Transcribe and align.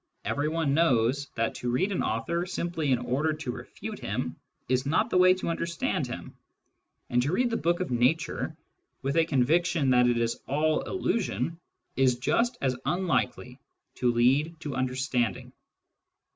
Everyone 0.25 0.73
knows 0.73 1.27
that 1.35 1.53
to 1.53 1.69
read 1.69 1.91
an 1.91 2.01
author 2.01 2.43
simply 2.47 2.91
in 2.91 2.97
order 2.97 3.33
to 3.33 3.51
refute 3.51 3.99
him 3.99 4.35
is 4.67 4.83
not 4.83 5.11
the 5.11 5.17
way 5.19 5.35
to 5.35 5.47
understand 5.49 6.07
him; 6.07 6.35
and 7.11 7.21
to 7.21 7.31
read 7.31 7.51
the 7.51 7.55
book 7.57 7.81
of 7.81 7.91
Nature 7.91 8.57
with 9.03 9.15
a 9.15 9.25
conviction 9.27 9.91
that 9.91 10.07
it 10.07 10.17
is 10.17 10.41
all 10.47 10.81
illusion 10.89 11.59
is 11.95 12.17
just 12.17 12.57
as 12.61 12.75
unlikely 12.83 13.59
to 13.97 14.11
lead 14.11 14.59
to 14.61 14.75
under 14.75 14.95
standing. 14.95 15.53